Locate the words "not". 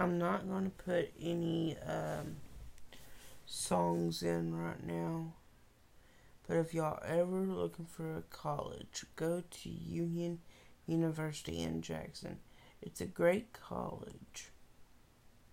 0.16-0.48